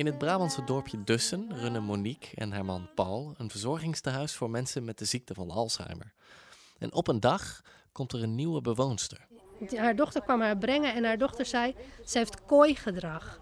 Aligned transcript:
In 0.00 0.06
het 0.06 0.18
Brabantse 0.18 0.64
dorpje 0.64 1.04
Dussen 1.04 1.48
runnen 1.52 1.82
Monique 1.82 2.28
en 2.34 2.52
haar 2.52 2.64
man 2.64 2.88
Paul 2.94 3.34
een 3.36 3.50
verzorgingstehuis 3.50 4.34
voor 4.34 4.50
mensen 4.50 4.84
met 4.84 4.98
de 4.98 5.04
ziekte 5.04 5.34
van 5.34 5.50
Alzheimer. 5.50 6.12
En 6.78 6.92
op 6.92 7.08
een 7.08 7.20
dag 7.20 7.62
komt 7.92 8.12
er 8.12 8.22
een 8.22 8.34
nieuwe 8.34 8.60
bewoonster. 8.60 9.26
Haar 9.76 9.96
dochter 9.96 10.22
kwam 10.22 10.40
haar 10.40 10.58
brengen 10.58 10.94
en 10.94 11.04
haar 11.04 11.18
dochter 11.18 11.46
zei, 11.46 11.74
ze 12.04 12.18
heeft 12.18 12.44
kooigedrag. 12.44 13.40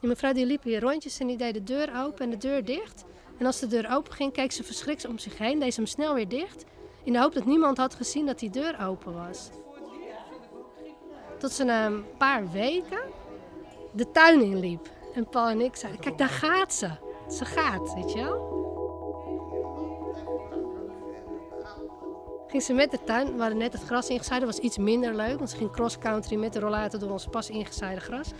Die 0.00 0.08
mevrouw 0.08 0.32
die 0.32 0.46
liep 0.46 0.62
hier 0.62 0.80
rondjes 0.80 1.18
en 1.18 1.26
die 1.26 1.36
deed 1.36 1.54
de 1.54 1.62
deur 1.62 1.92
open 1.96 2.24
en 2.24 2.30
de 2.30 2.36
deur 2.36 2.64
dicht. 2.64 3.04
En 3.38 3.46
als 3.46 3.58
de 3.58 3.66
deur 3.66 3.90
open 3.90 4.12
ging, 4.12 4.32
keek 4.32 4.52
ze 4.52 4.64
verschrikt 4.64 5.06
om 5.06 5.18
zich 5.18 5.38
heen, 5.38 5.58
deed 5.58 5.74
ze 5.74 5.80
hem 5.80 5.88
snel 5.88 6.14
weer 6.14 6.28
dicht. 6.28 6.64
In 7.04 7.12
de 7.12 7.18
hoop 7.18 7.34
dat 7.34 7.44
niemand 7.46 7.76
had 7.76 7.94
gezien 7.94 8.26
dat 8.26 8.38
die 8.38 8.50
deur 8.50 8.80
open 8.80 9.12
was. 9.12 9.50
Tot 11.38 11.52
ze 11.52 11.64
na 11.64 11.86
een 11.86 12.04
paar 12.18 12.50
weken 12.50 13.02
de 13.92 14.10
tuin 14.10 14.42
inliep. 14.42 15.02
En 15.14 15.28
Paul 15.28 15.48
en 15.48 15.60
ik 15.60 15.76
zeiden, 15.76 16.00
kijk 16.00 16.18
daar 16.18 16.28
gaat 16.28 16.74
ze. 16.74 16.90
Ze 17.28 17.44
gaat, 17.44 17.94
weet 17.94 18.12
je 18.12 18.18
wel. 18.18 18.52
Ging 22.46 22.62
ze 22.62 22.72
met 22.72 22.90
de 22.90 22.98
tuin, 23.04 23.36
we 23.36 23.54
net 23.54 23.72
het 23.72 23.82
gras 23.82 24.08
ingezaaid, 24.08 24.40
dat 24.40 24.54
was 24.54 24.64
iets 24.64 24.78
minder 24.78 25.14
leuk. 25.14 25.36
Want 25.36 25.50
ze 25.50 25.56
ging 25.56 25.70
cross-country 25.70 26.36
met 26.36 26.52
de 26.52 26.60
rollator 26.60 27.00
door 27.00 27.10
ons 27.10 27.26
pas 27.26 27.50
ingezaaide 27.50 28.00
gras. 28.00 28.30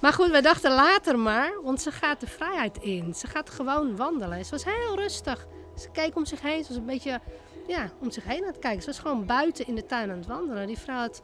Maar 0.00 0.12
goed, 0.12 0.30
we 0.30 0.42
dachten 0.42 0.70
later 0.70 1.18
maar, 1.18 1.52
want 1.62 1.80
ze 1.80 1.90
gaat 1.90 2.20
de 2.20 2.26
vrijheid 2.26 2.78
in. 2.78 3.14
Ze 3.14 3.26
gaat 3.26 3.50
gewoon 3.50 3.96
wandelen. 3.96 4.44
Ze 4.44 4.50
was 4.50 4.64
heel 4.64 4.96
rustig. 4.96 5.46
Ze 5.76 5.90
keek 5.90 6.16
om 6.16 6.24
zich 6.24 6.40
heen. 6.40 6.62
Ze 6.62 6.68
was 6.68 6.78
een 6.78 6.86
beetje 6.86 7.20
ja, 7.66 7.90
om 8.00 8.10
zich 8.10 8.24
heen 8.24 8.40
aan 8.40 8.46
het 8.46 8.58
kijken. 8.58 8.82
Ze 8.82 8.86
was 8.86 8.98
gewoon 8.98 9.26
buiten 9.26 9.66
in 9.66 9.74
de 9.74 9.86
tuin 9.86 10.10
aan 10.10 10.16
het 10.16 10.26
wandelen. 10.26 10.66
Die 10.66 10.78
vrouw 10.78 10.98
had 10.98 11.22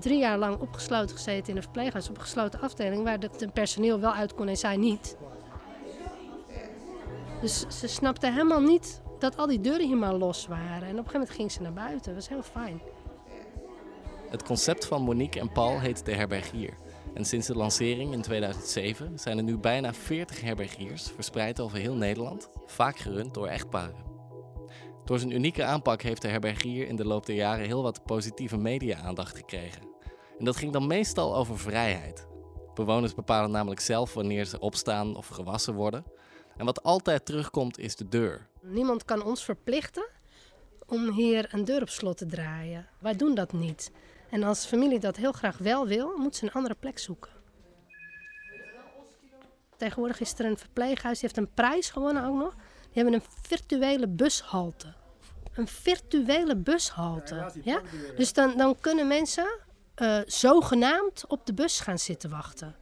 drie 0.00 0.18
jaar 0.18 0.38
lang 0.38 0.60
opgesloten 0.60 1.16
gezeten 1.16 1.48
in 1.48 1.56
een 1.56 1.62
verpleeghuis 1.62 2.08
op 2.08 2.16
een 2.16 2.22
gesloten 2.22 2.60
afdeling, 2.60 3.04
waar 3.04 3.18
het 3.18 3.52
personeel 3.52 4.00
wel 4.00 4.12
uit 4.12 4.34
kon 4.34 4.48
en 4.48 4.56
zij 4.56 4.76
niet. 4.76 5.16
Dus 7.40 7.66
ze 7.68 7.86
snapte 7.86 8.30
helemaal 8.30 8.60
niet 8.60 9.02
dat 9.18 9.36
al 9.36 9.46
die 9.46 9.60
deuren 9.60 9.86
hier 9.86 9.96
maar 9.96 10.14
los 10.14 10.46
waren. 10.46 10.72
En 10.72 10.78
op 10.78 10.84
een 10.88 10.96
gegeven 10.96 11.12
moment 11.12 11.30
ging 11.30 11.52
ze 11.52 11.62
naar 11.62 11.72
buiten. 11.72 12.04
Dat 12.04 12.14
was 12.14 12.28
heel 12.28 12.42
fijn. 12.42 12.80
Het 14.30 14.42
concept 14.42 14.86
van 14.86 15.02
Monique 15.02 15.40
en 15.40 15.52
Paul 15.52 15.80
heet 15.80 16.04
de 16.04 16.14
herbergier. 16.14 16.74
En 17.14 17.24
sinds 17.24 17.46
de 17.46 17.56
lancering 17.56 18.12
in 18.12 18.22
2007 18.22 19.18
zijn 19.18 19.38
er 19.38 19.44
nu 19.44 19.58
bijna 19.58 19.94
40 19.94 20.40
herbergiers 20.40 21.10
verspreid 21.14 21.60
over 21.60 21.78
heel 21.78 21.94
Nederland, 21.94 22.48
vaak 22.66 22.98
gerund 22.98 23.34
door 23.34 23.46
echtparen. 23.46 24.11
Door 25.04 25.18
zijn 25.18 25.32
unieke 25.32 25.64
aanpak 25.64 26.02
heeft 26.02 26.22
de 26.22 26.28
herbergier 26.28 26.88
in 26.88 26.96
de 26.96 27.04
loop 27.04 27.26
der 27.26 27.34
jaren 27.34 27.66
heel 27.66 27.82
wat 27.82 28.04
positieve 28.04 28.56
media-aandacht 28.56 29.36
gekregen. 29.36 29.82
En 30.38 30.44
dat 30.44 30.56
ging 30.56 30.72
dan 30.72 30.86
meestal 30.86 31.36
over 31.36 31.58
vrijheid. 31.58 32.26
Bewoners 32.74 33.14
bepalen 33.14 33.50
namelijk 33.50 33.80
zelf 33.80 34.14
wanneer 34.14 34.44
ze 34.44 34.58
opstaan 34.58 35.16
of 35.16 35.28
gewassen 35.28 35.74
worden. 35.74 36.04
En 36.56 36.64
wat 36.64 36.82
altijd 36.82 37.24
terugkomt 37.24 37.78
is 37.78 37.96
de 37.96 38.08
deur. 38.08 38.46
Niemand 38.60 39.04
kan 39.04 39.24
ons 39.24 39.44
verplichten 39.44 40.08
om 40.86 41.10
hier 41.10 41.48
een 41.50 41.64
deur 41.64 41.82
op 41.82 41.88
slot 41.88 42.16
te 42.16 42.26
draaien. 42.26 42.88
Wij 43.00 43.16
doen 43.16 43.34
dat 43.34 43.52
niet. 43.52 43.90
En 44.30 44.42
als 44.42 44.66
familie 44.66 44.98
dat 44.98 45.16
heel 45.16 45.32
graag 45.32 45.58
wel 45.58 45.86
wil, 45.86 46.16
moet 46.16 46.36
ze 46.36 46.44
een 46.44 46.52
andere 46.52 46.74
plek 46.74 46.98
zoeken. 46.98 47.30
Tegenwoordig 49.76 50.20
is 50.20 50.34
er 50.38 50.44
een 50.44 50.58
verpleeghuis, 50.58 51.20
die 51.20 51.28
heeft 51.28 51.46
een 51.46 51.54
prijs 51.54 51.90
gewonnen 51.90 52.24
ook 52.24 52.36
nog. 52.36 52.54
Die 52.92 53.02
hebben 53.02 53.14
een 53.14 53.26
virtuele 53.42 54.08
bushalte. 54.08 54.94
Een 55.54 55.68
virtuele 55.68 56.56
bushalte. 56.56 57.50
Ja? 57.62 57.80
Dus 58.16 58.32
dan, 58.32 58.56
dan 58.56 58.76
kunnen 58.80 59.06
mensen 59.06 59.58
uh, 59.96 60.18
zogenaamd 60.26 61.24
op 61.28 61.46
de 61.46 61.54
bus 61.54 61.80
gaan 61.80 61.98
zitten 61.98 62.30
wachten. 62.30 62.76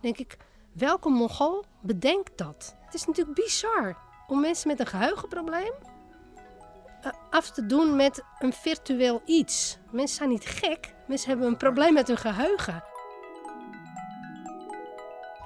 denk 0.00 0.18
ik, 0.18 0.36
welke 0.72 1.08
mogol 1.08 1.64
bedenkt 1.80 2.38
dat? 2.38 2.76
Het 2.84 2.94
is 2.94 3.06
natuurlijk 3.06 3.36
bizar 3.36 3.96
om 4.26 4.40
mensen 4.40 4.68
met 4.68 4.80
een 4.80 4.86
geheugenprobleem 4.86 5.72
uh, 7.04 7.12
af 7.30 7.50
te 7.50 7.66
doen 7.66 7.96
met 7.96 8.22
een 8.38 8.52
virtueel 8.52 9.22
iets. 9.24 9.78
Mensen 9.90 10.16
zijn 10.16 10.28
niet 10.28 10.46
gek, 10.46 10.94
mensen 11.06 11.28
hebben 11.28 11.46
een 11.46 11.56
probleem 11.56 11.92
met 11.92 12.06
hun 12.06 12.16
geheugen. 12.16 12.84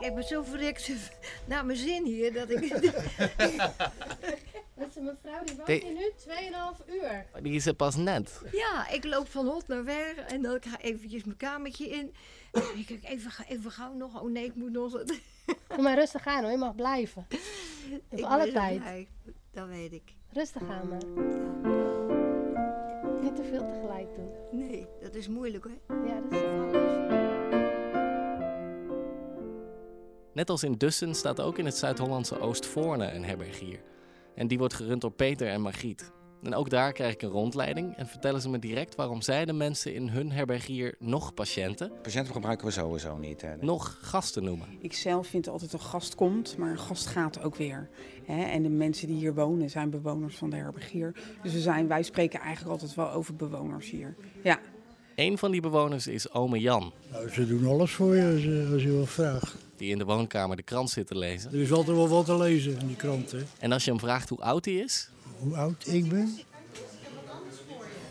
Ik 0.01 0.07
heb 0.07 0.15
me 0.15 0.23
zo 0.23 0.43
verrekt 0.43 0.91
naar 1.49 1.67
mijn 1.67 1.79
zin 1.79 2.05
hier 2.05 2.33
dat 2.33 2.51
ik. 2.51 2.71
Dat 4.75 4.89
is 4.89 4.97
een 4.97 5.05
mevrouw 5.05 5.45
die 5.45 5.57
wacht 5.57 5.69
hier 5.69 5.93
nu 5.93 6.13
2,5 6.87 6.91
uur. 6.91 7.27
Die 7.43 7.55
is 7.55 7.67
er 7.67 7.75
pas 7.75 7.97
net. 7.97 8.41
Ja, 8.53 8.89
ik 8.89 9.05
loop 9.05 9.29
van 9.29 9.47
hot 9.47 9.69
naar 9.69 9.85
weg 9.85 10.17
en 10.17 10.43
dan 10.43 10.59
ga 10.61 10.79
ik 10.79 10.85
eventjes 10.85 11.25
mijn 11.25 11.37
kamertje 11.37 11.89
in. 11.89 12.15
En 12.53 12.61
dan 12.61 12.75
denk 12.75 12.89
ik, 12.89 13.05
even, 13.05 13.31
even 13.49 13.71
gauw 13.71 13.93
nog. 13.93 14.21
Oh 14.23 14.31
nee, 14.31 14.45
ik 14.45 14.55
moet 14.55 14.73
nog... 14.73 14.93
Doe 15.69 15.83
maar 15.83 15.95
rustig 15.95 16.27
aan 16.27 16.43
hoor, 16.43 16.51
je 16.51 16.59
mag 16.59 16.75
blijven. 16.75 17.27
Op 18.11 18.21
alle 18.21 18.53
tijd. 18.53 18.81
Blij. 18.81 19.09
Dat 19.53 19.69
weet 19.69 19.93
ik. 19.93 20.15
Rustig 20.33 20.63
aan 20.63 20.89
maar. 20.89 21.05
Niet 23.23 23.37
te 23.37 23.43
veel 23.43 23.67
tegelijk 23.73 24.15
doen. 24.15 24.31
Nee, 24.51 24.87
dat 25.03 25.15
is 25.15 25.29
moeilijk 25.29 25.65
hoor. 25.65 25.99
Ja, 26.07 26.21
dat 26.21 26.33
is 26.33 26.47
anders. 26.47 27.20
Net 30.35 30.51
als 30.51 30.63
in 30.63 30.73
Dussen 30.73 31.15
staat 31.15 31.41
ook 31.41 31.59
in 31.59 31.65
het 31.65 31.77
Zuid-Hollandse 31.77 32.41
Oostvoorne 32.41 33.13
een 33.13 33.25
herbergier. 33.25 33.81
En 34.35 34.47
die 34.47 34.59
wordt 34.59 34.75
gerund 34.75 35.01
door 35.01 35.13
Peter 35.13 35.49
en 35.49 35.61
Margriet. 35.61 36.13
En 36.43 36.55
ook 36.55 36.71
daar 36.71 36.93
krijg 36.93 37.13
ik 37.13 37.23
een 37.23 37.31
rondleiding 37.31 37.97
en 37.97 38.07
vertellen 38.07 38.41
ze 38.41 38.49
me 38.49 38.59
direct 38.59 38.95
waarom 38.95 39.23
zij 39.23 39.45
de 39.45 39.53
mensen 39.53 39.95
in 39.95 40.09
hun 40.09 40.33
herbergier 40.33 40.95
nog 40.99 41.35
patiënten. 41.35 41.93
Patiënten 42.03 42.33
gebruiken 42.33 42.67
we 42.67 42.73
sowieso 42.73 43.17
niet. 43.17 43.41
Hè? 43.41 43.57
Nog 43.57 43.99
gasten 44.01 44.45
noemen. 44.45 44.67
Ik 44.81 44.93
zelf 44.93 45.27
vind 45.27 45.49
altijd 45.49 45.73
een 45.73 45.81
gast 45.81 46.15
komt, 46.15 46.57
maar 46.57 46.71
een 46.71 46.79
gast 46.79 47.07
gaat 47.07 47.43
ook 47.43 47.57
weer. 47.57 47.89
Hè? 48.25 48.43
En 48.43 48.63
de 48.63 48.69
mensen 48.69 49.07
die 49.07 49.17
hier 49.17 49.35
wonen 49.35 49.71
zijn 49.71 49.91
bewoners 49.91 50.37
van 50.37 50.51
de 50.51 50.57
herbergier. 50.57 51.15
Dus 51.43 51.53
we 51.53 51.61
zijn, 51.61 51.89
wij 51.89 52.03
spreken 52.03 52.41
eigenlijk 52.41 52.73
altijd 52.73 52.95
wel 52.95 53.11
over 53.11 53.37
bewoners 53.37 53.91
hier. 53.91 54.17
Ja. 54.43 54.59
Een 55.21 55.39
van 55.39 55.51
die 55.51 55.61
bewoners 55.61 56.07
is 56.07 56.31
ome 56.31 56.59
Jan. 56.59 56.93
Nou, 57.13 57.31
ze 57.31 57.47
doen 57.47 57.67
alles 57.67 57.93
voor 57.93 58.17
je 58.17 58.33
als, 58.33 58.43
je, 58.43 58.69
als 58.73 58.83
je 58.83 58.99
wat 58.99 59.09
vraagt. 59.09 59.55
Die 59.77 59.91
in 59.91 59.99
de 59.99 60.05
woonkamer 60.05 60.57
de 60.57 60.63
krant 60.63 60.91
zit 60.91 61.07
te 61.07 61.19
lezen. 61.19 61.53
Er 61.53 61.61
is 61.61 61.73
altijd 61.73 61.97
wel 61.97 62.09
wat 62.09 62.25
te 62.25 62.37
lezen 62.37 62.79
in 62.79 62.87
die 62.87 62.97
krant. 62.97 63.31
Hè? 63.31 63.39
En 63.59 63.73
als 63.73 63.85
je 63.85 63.91
hem 63.91 64.01
vraagt 64.01 64.29
hoe 64.29 64.39
oud 64.39 64.65
hij 64.65 64.75
is? 64.75 65.09
Hoe 65.39 65.57
oud 65.57 65.87
ik 65.87 66.09
ben? 66.09 66.39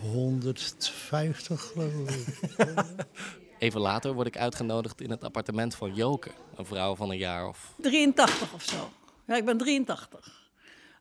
150 0.02 1.62
geloof 1.62 2.16
ik. 2.16 2.28
Even 3.60 3.82
later 3.82 4.14
word 4.14 4.28
ik 4.28 4.38
uitgenodigd 4.38 5.02
in 5.02 5.10
het 5.10 5.24
appartement 5.24 5.76
van 5.76 5.94
Joke, 5.94 6.32
een 6.56 6.66
vrouw 6.66 6.96
van 6.96 7.10
een 7.10 7.18
jaar 7.18 7.48
of... 7.48 7.74
83 7.78 8.54
of 8.54 8.64
zo. 8.64 8.90
Ja, 9.28 9.36
ik 9.36 9.46
ben 9.46 9.58
83. 9.58 10.52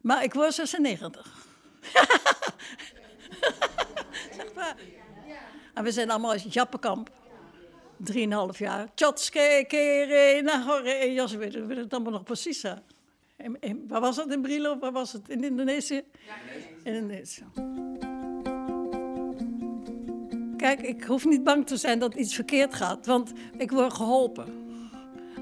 Maar 0.00 0.24
ik 0.24 0.34
word 0.34 0.54
96. 0.54 1.46
zeg 4.36 4.54
maar. 4.54 4.76
En 5.78 5.84
we 5.84 5.92
zijn 5.92 6.10
allemaal 6.10 6.30
uit 6.30 6.52
Jappenkamp. 6.52 7.10
Drieënhalf 7.96 8.58
jaar. 8.58 8.88
Tjotske, 8.94 9.64
kere, 9.68 10.42
nagore, 10.42 11.12
ja, 11.12 11.26
ze 11.26 11.36
weten 11.36 11.68
het 11.76 11.92
allemaal 11.92 12.12
nog 12.12 12.22
precies. 12.22 12.62
Hè. 12.62 12.72
waar 13.88 14.00
was 14.00 14.16
het 14.16 14.32
in 14.32 14.42
Brilo? 14.42 14.78
Waar 14.78 14.92
was 14.92 15.12
het? 15.12 15.28
In 15.28 15.44
Indonesië? 15.44 16.02
Ja, 16.26 16.34
in 16.82 16.94
Indonesië. 16.94 17.44
Kijk, 20.56 20.80
ik 20.80 21.04
hoef 21.04 21.24
niet 21.24 21.44
bang 21.44 21.66
te 21.66 21.76
zijn 21.76 21.98
dat 21.98 22.14
iets 22.14 22.34
verkeerd 22.34 22.74
gaat, 22.74 23.06
want 23.06 23.32
ik 23.58 23.70
word 23.70 23.92
geholpen. 23.92 24.46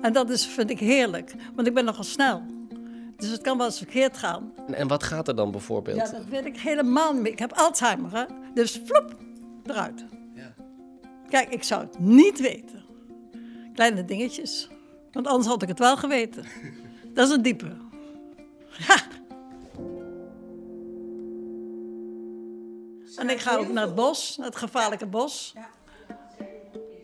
En 0.03 0.13
dat 0.13 0.31
is, 0.31 0.47
vind 0.47 0.71
ik 0.71 0.79
heerlijk, 0.79 1.35
want 1.55 1.69
ik 1.69 1.75
ben 1.75 1.85
nogal 1.85 2.05
snel. 2.05 2.43
Dus 3.17 3.31
het 3.31 3.43
kan 3.43 3.57
wel 3.57 3.67
eens 3.67 3.79
verkeerd 3.79 4.17
gaan. 4.17 4.53
En 4.73 4.89
wat 4.89 5.03
gaat 5.03 5.29
er 5.29 5.37
dan 5.37 5.51
bijvoorbeeld? 5.51 5.97
Ja, 5.97 6.11
dat 6.11 6.25
weet 6.25 6.45
ik 6.45 6.59
helemaal 6.59 7.13
niet 7.13 7.23
meer. 7.23 7.33
Ik 7.33 7.39
heb 7.39 7.53
Alzheimer, 7.53 8.11
hè? 8.13 8.25
dus 8.55 8.81
vloep, 8.85 9.17
eruit. 9.65 10.05
Kijk, 11.29 11.49
ik 11.49 11.63
zou 11.63 11.81
het 11.81 11.99
niet 11.99 12.41
weten. 12.41 12.85
Kleine 13.75 14.05
dingetjes. 14.05 14.69
Want 15.13 15.27
anders 15.27 15.47
had 15.47 15.63
ik 15.63 15.69
het 15.69 15.79
wel 15.79 15.97
geweten. 15.97 16.45
Dat 17.15 17.29
is 17.29 17.35
een 17.35 17.43
diepe. 17.43 17.77
En 23.17 23.31
ik 23.31 23.39
ga 23.39 23.57
ook 23.57 23.69
naar 23.69 23.85
het 23.85 23.95
bos, 23.95 24.39
het 24.41 24.57
gevaarlijke 24.57 25.07
bos. 25.07 25.55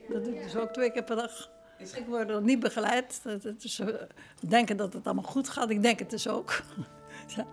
Dat 0.08 0.24
doe 0.24 0.34
ik 0.34 0.42
dus 0.42 0.56
ook 0.56 0.72
twee 0.72 0.92
keer 0.92 1.04
per 1.04 1.16
dag. 1.16 1.50
Ik 1.78 2.04
word 2.06 2.30
er 2.30 2.42
niet 2.42 2.60
begeleid. 2.60 3.20
We 3.22 3.56
denken 4.40 4.76
dat 4.76 4.92
het 4.92 5.04
allemaal 5.04 5.24
goed 5.24 5.48
gaat. 5.48 5.70
Ik 5.70 5.82
denk 5.82 5.98
het 5.98 6.10
dus 6.10 6.28
ook. 6.28 6.52
Ja. 7.36 7.46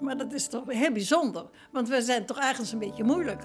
Maar 0.00 0.16
dat 0.16 0.32
is 0.32 0.48
toch 0.48 0.62
heel 0.66 0.92
bijzonder. 0.92 1.44
Want 1.70 1.88
we 1.88 2.02
zijn 2.02 2.26
toch 2.26 2.38
ergens 2.38 2.72
een 2.72 2.78
beetje 2.78 3.04
moeilijk. 3.04 3.42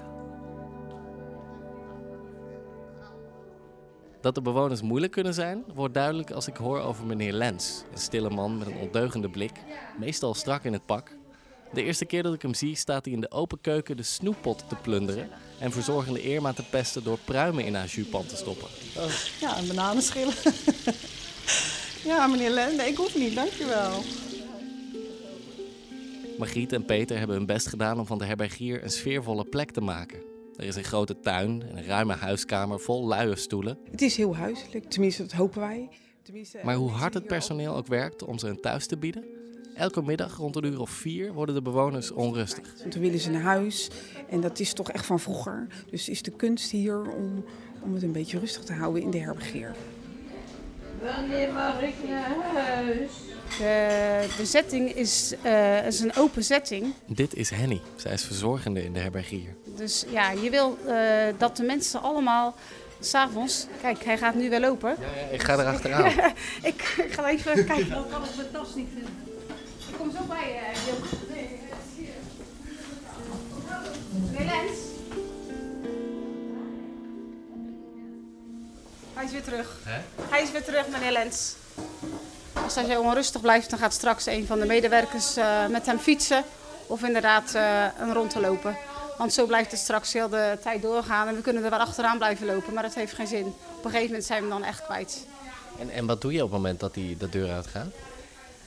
Dat 4.20 4.34
de 4.34 4.42
bewoners 4.42 4.82
moeilijk 4.82 5.12
kunnen 5.12 5.34
zijn, 5.34 5.64
wordt 5.74 5.94
duidelijk 5.94 6.30
als 6.30 6.46
ik 6.46 6.56
hoor 6.56 6.80
over 6.80 7.06
meneer 7.06 7.32
Lens. 7.32 7.82
Een 7.92 7.98
stille 7.98 8.30
man 8.30 8.58
met 8.58 8.66
een 8.66 8.78
ondeugende 8.78 9.28
blik, 9.28 9.52
meestal 9.98 10.34
strak 10.34 10.64
in 10.64 10.72
het 10.72 10.86
pak. 10.86 11.16
De 11.72 11.82
eerste 11.82 12.04
keer 12.04 12.22
dat 12.22 12.34
ik 12.34 12.42
hem 12.42 12.54
zie, 12.54 12.76
staat 12.76 13.04
hij 13.04 13.14
in 13.14 13.20
de 13.20 13.30
open 13.30 13.60
keuken 13.60 13.96
de 13.96 14.02
snoeppot 14.02 14.64
te 14.68 14.74
plunderen 14.74 15.28
en 15.58 15.72
verzorgende 15.72 16.22
Irma 16.22 16.52
te 16.52 16.62
pesten 16.62 17.04
door 17.04 17.18
pruimen 17.24 17.64
in 17.64 17.74
haar 17.74 17.86
juspan 17.86 18.26
te 18.26 18.36
stoppen. 18.36 18.68
Ja, 19.40 19.58
een 19.58 19.66
bananenschillen. 19.66 20.34
ja, 22.10 22.26
meneer 22.26 22.50
Len, 22.50 22.76
nee, 22.76 22.88
ik 22.88 22.96
hoef 22.96 23.16
niet, 23.16 23.34
dankjewel. 23.34 24.02
Margriet 26.38 26.72
en 26.72 26.84
Peter 26.84 27.18
hebben 27.18 27.36
hun 27.36 27.46
best 27.46 27.66
gedaan 27.66 27.98
om 27.98 28.06
van 28.06 28.18
de 28.18 28.24
herbergier 28.24 28.82
een 28.82 28.90
sfeervolle 28.90 29.44
plek 29.44 29.70
te 29.70 29.80
maken. 29.80 30.27
Er 30.58 30.64
is 30.64 30.76
een 30.76 30.84
grote 30.84 31.20
tuin 31.20 31.62
en 31.68 31.76
een 31.76 31.84
ruime 31.84 32.14
huiskamer 32.14 32.80
vol 32.80 33.06
luie 33.06 33.36
stoelen. 33.36 33.78
Het 33.90 34.02
is 34.02 34.16
heel 34.16 34.36
huiselijk, 34.36 34.90
tenminste 34.90 35.22
dat 35.22 35.32
hopen 35.32 35.60
wij. 35.60 35.88
Tenminste, 36.22 36.58
Maar 36.62 36.74
hoe 36.74 36.90
hard 36.90 37.14
het 37.14 37.26
personeel 37.26 37.76
ook 37.76 37.86
werkt 37.86 38.24
om 38.24 38.38
ze 38.38 38.48
een 38.48 38.60
thuis 38.60 38.86
te 38.86 38.96
bieden, 38.96 39.24
elke 39.74 40.02
middag 40.02 40.36
rond 40.36 40.56
een 40.56 40.64
uur 40.64 40.80
of 40.80 40.90
vier 40.90 41.32
worden 41.32 41.54
de 41.54 41.62
bewoners 41.62 42.10
onrustig. 42.10 42.74
Want 42.78 42.92
dan 42.92 43.02
willen 43.02 43.18
ze 43.18 43.30
naar 43.30 43.42
huis 43.42 43.90
en 44.28 44.40
dat 44.40 44.58
is 44.58 44.72
toch 44.72 44.90
echt 44.90 45.06
van 45.06 45.20
vroeger. 45.20 45.66
Dus 45.90 46.08
is 46.08 46.22
de 46.22 46.30
kunst 46.30 46.70
hier 46.70 47.10
om, 47.10 47.44
om 47.82 47.94
het 47.94 48.02
een 48.02 48.12
beetje 48.12 48.38
rustig 48.38 48.64
te 48.64 48.72
houden 48.72 49.02
in 49.02 49.10
de 49.10 49.18
herbergier. 49.18 49.74
Wanneer 51.02 51.52
mag 51.52 51.80
ik 51.80 51.94
naar 52.08 52.62
huis? 52.62 53.10
De, 53.58 54.26
de 54.36 54.46
setting 54.46 54.94
is, 54.94 55.34
eh, 55.42 55.86
is 55.86 56.00
een 56.00 56.16
open 56.16 56.44
setting. 56.44 56.94
Dit 57.06 57.34
is 57.34 57.50
Henny. 57.50 57.80
Zij 57.96 58.12
is 58.12 58.24
verzorgende 58.24 58.84
in 58.84 58.92
de 58.92 58.98
herbergier. 59.00 59.54
Dus 59.76 60.04
ja, 60.10 60.30
je 60.30 60.50
wil 60.50 60.78
eh, 60.86 60.94
dat 61.38 61.56
de 61.56 61.62
mensen 61.62 62.02
allemaal 62.02 62.54
s'avonds... 63.00 63.66
Kijk, 63.80 64.04
hij 64.04 64.18
gaat 64.18 64.34
nu 64.34 64.50
weer 64.50 64.60
lopen. 64.60 64.96
Ik 65.30 65.42
ga 65.42 65.58
erachteraan. 65.58 66.06
ik, 66.62 66.94
ik 67.06 67.12
ga 67.12 67.28
even 67.28 67.66
kijken. 67.66 67.88
Dan 67.88 68.08
kan 68.10 68.24
ik 68.24 68.36
mijn 68.36 68.48
tas 68.52 68.74
niet 68.74 68.88
vinden. 68.94 69.12
Ik 69.88 69.94
kom 69.98 70.10
zo 70.10 70.24
bij 70.28 70.48
je, 70.48 70.90
Joop. 70.90 71.17
Hij 79.18 79.26
is 79.26 79.32
weer 79.32 79.42
terug. 79.42 79.76
Hij 80.30 80.42
is 80.42 80.50
weer 80.50 80.64
terug, 80.64 80.88
meneer 80.88 81.12
Lens. 81.12 81.54
Als 82.52 82.74
hij 82.74 82.84
zo 82.84 83.00
onrustig 83.00 83.40
blijft, 83.40 83.70
dan 83.70 83.78
gaat 83.78 83.92
straks 83.92 84.26
een 84.26 84.46
van 84.46 84.58
de 84.58 84.66
medewerkers 84.66 85.36
eh, 85.36 85.66
met 85.66 85.86
hem 85.86 85.98
fietsen. 85.98 86.44
Of 86.86 87.02
inderdaad 87.02 87.54
eh, 87.54 87.84
een 88.00 88.12
rond 88.12 88.30
te 88.30 88.40
lopen. 88.40 88.76
Want 89.16 89.32
zo 89.32 89.46
blijft 89.46 89.70
het 89.70 89.80
straks 89.80 90.12
heel 90.12 90.28
de 90.28 90.58
tijd 90.62 90.82
doorgaan. 90.82 91.28
En 91.28 91.34
we 91.34 91.40
kunnen 91.40 91.64
er 91.64 91.70
wel 91.70 91.78
achteraan 91.78 92.16
blijven 92.16 92.46
lopen, 92.46 92.74
maar 92.74 92.82
dat 92.82 92.94
heeft 92.94 93.12
geen 93.12 93.26
zin. 93.26 93.46
Op 93.46 93.84
een 93.84 93.90
gegeven 93.90 94.06
moment 94.06 94.24
zijn 94.24 94.42
we 94.42 94.48
hem 94.48 94.58
dan 94.58 94.68
echt 94.68 94.84
kwijt. 94.84 95.26
En, 95.78 95.90
en 95.90 96.06
wat 96.06 96.20
doe 96.20 96.32
je 96.32 96.42
op 96.42 96.50
het 96.50 96.60
moment 96.60 96.80
dat 96.80 96.94
hij 96.94 97.16
de 97.18 97.28
deur 97.28 97.52
uitgaat? 97.52 97.92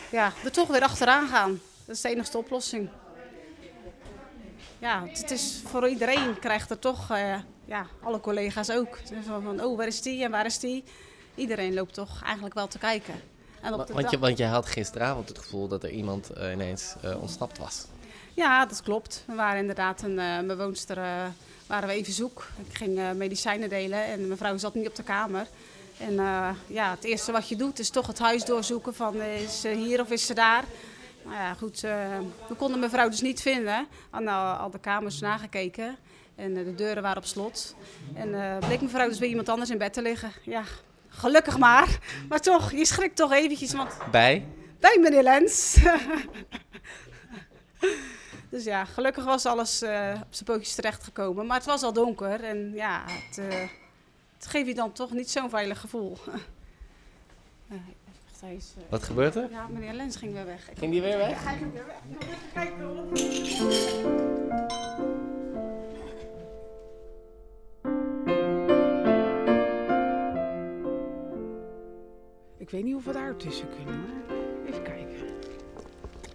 Ja, 0.10 0.32
er 0.44 0.52
toch 0.52 0.68
weer 0.68 0.84
achteraan 0.84 1.28
gaan. 1.28 1.62
Dat 1.86 1.96
is 1.96 2.02
de 2.02 2.10
enigste 2.10 2.38
oplossing. 2.38 2.90
Ja, 4.80 5.04
het 5.08 5.18
het 5.18 5.32
is 5.32 5.62
voor 5.66 5.90
iedereen 5.90 6.40
krijgt 6.40 6.70
er 6.70 6.80
toch, 6.80 7.12
eh, 7.12 7.36
ja, 7.66 7.88
alle 8.04 8.20
collega's 8.20 8.70
ook. 8.70 8.98
Van, 9.26 9.44
van, 9.44 9.64
oh, 9.64 9.78
waar 9.78 9.88
is 9.88 10.02
die 10.02 10.24
en 10.24 10.32
waar 10.32 10.46
is 10.46 10.60
die? 10.60 10.84
Iedereen 11.36 11.74
loopt 11.74 11.94
toch 11.94 12.24
eigenlijk 12.24 12.54
wel 12.54 12.68
te 12.68 12.78
kijken. 12.78 13.22
En 13.62 13.74
op 13.74 13.88
de 13.88 13.94
Want 13.94 14.12
je, 14.12 14.20
want 14.20 14.38
je 14.38 14.46
had 14.46 14.66
gisteravond 14.66 15.30
het 15.30 15.38
gevoel 15.38 15.68
dat 15.68 15.84
er 15.84 15.90
iemand 15.90 16.30
eh, 16.30 16.52
ineens 16.52 16.96
eh, 17.02 17.22
ontsnapt 17.22 17.58
was. 17.58 17.86
Ja, 18.34 18.66
dat 18.66 18.82
klopt. 18.82 19.24
We 19.28 19.36
waren 19.36 19.60
inderdaad 19.60 20.02
een 20.02 20.20
eh, 20.20 20.40
bewoonster, 20.40 20.96
waren 21.68 21.88
we 21.88 21.94
even 21.94 22.14
zoek. 22.14 22.48
Ik 22.70 22.78
ging 22.78 23.14
medicijnen 23.16 23.70
delen 23.70 24.06
en 24.06 24.28
mevrouw 24.28 24.58
zat 24.58 24.76
niet 24.76 24.88
op 24.88 24.96
de 24.96 25.04
kamer. 25.04 25.48
En 25.98 26.14
ja, 26.68 26.92
het 26.92 27.04
eerste 27.04 27.32
wat 27.32 27.50
je 27.50 27.56
doet 27.56 27.80
is 27.80 27.90
toch 27.90 28.08
het 28.08 28.20
huis 28.20 28.46
doorzoeken 28.46 28.96
van 28.96 29.22
is 29.22 29.62
ze 29.62 29.70
hier 29.70 30.02
of 30.02 30.10
is 30.10 30.26
ze 30.26 30.34
daar. 30.34 30.64
Nou 31.24 31.36
ja, 31.36 31.54
goed, 31.54 31.82
we 32.48 32.56
konden 32.58 32.80
mevrouw 32.80 33.10
dus 33.10 33.22
niet 33.22 33.42
vinden. 33.42 33.88
Al, 34.10 34.28
al 34.30 34.70
de 34.70 34.80
kamers 34.80 35.20
nagekeken 35.20 35.98
en 36.42 36.58
eh, 36.58 36.64
de 36.66 36.76
deuren 36.76 37.04
waren 37.04 37.18
op 37.18 37.26
slot. 37.26 37.76
En 38.14 38.42
eh, 38.44 38.58
bleek 38.68 38.82
mevrouw 38.82 39.08
dus 39.08 39.18
bij 39.20 39.28
iemand 39.28 39.50
anders 39.50 39.70
in 39.70 39.78
bed 39.78 39.94
te 39.94 40.02
liggen. 40.02 40.32
Ja, 40.44 40.64
gelukkig 41.10 41.58
maar. 41.58 42.00
Maar 42.30 42.40
toch, 42.40 42.72
je 42.72 42.86
schrikt 42.86 43.16
toch 43.16 43.32
eventjes, 43.32 43.74
want 43.74 43.98
Bij? 44.12 44.46
bij 44.80 44.98
meneer 45.02 45.24
Lens. 45.24 45.78
dus 48.50 48.64
ja, 48.64 48.86
gelukkig 48.86 49.24
was 49.24 49.46
alles 49.46 49.82
eh, 49.82 50.12
op 50.22 50.28
zijn 50.34 50.46
pootjes 50.46 50.76
terechtgekomen. 50.76 51.46
Maar 51.46 51.58
het 51.58 51.66
was 51.66 51.84
al 51.84 51.94
donker 51.94 52.44
en 52.44 52.72
ja, 52.74 53.04
het, 53.08 53.36
het 54.38 54.48
geeft 54.48 54.68
je 54.68 54.74
dan 54.76 54.92
toch 54.92 55.12
niet 55.12 55.30
zo'n 55.32 55.50
veilig 55.50 55.80
gevoel. 55.80 56.18
Is, 58.58 58.74
Wat 58.90 59.04
gebeurt 59.04 59.36
er? 59.36 59.48
Ja, 59.52 59.68
meneer 59.68 59.94
Lens 59.94 60.16
ging 60.16 60.34
weer 60.34 60.46
weg. 60.46 60.70
Ik- 60.70 60.78
Ging 60.78 60.92
die 60.92 61.02
weer 61.02 61.18
weg? 61.18 61.30
Ja, 61.44 61.50
hij 61.50 61.58
ging 61.58 61.74
weer 61.74 61.86
weg. 64.14 64.31
Ik 72.72 72.78
weet 72.78 72.86
niet 72.86 72.96
of 72.96 73.06
we 73.06 73.12
daar 73.12 73.36
tussen 73.38 73.68
kunnen. 73.76 74.00
Maar 74.02 74.68
even 74.68 74.84
kijken. 74.84 75.28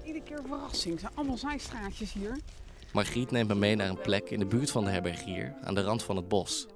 Iedere 0.05 0.25
keer 0.25 0.41
verrassing. 0.49 0.93
Het 0.93 1.00
zijn 1.00 1.12
allemaal 1.15 1.37
zijstraatjes 1.37 2.12
hier. 2.12 2.38
Margriet 2.93 3.31
neemt 3.31 3.49
me 3.49 3.55
mee 3.55 3.77
naar 3.77 3.88
een 3.88 4.00
plek 4.00 4.31
in 4.31 4.38
de 4.38 4.47
buurt 4.47 4.71
van 4.71 4.85
de 4.85 4.91
herbergier, 4.91 5.55
aan 5.62 5.75
de 5.75 5.83
rand 5.83 6.03
van 6.03 6.17
het 6.17 6.29
bos. 6.29 6.67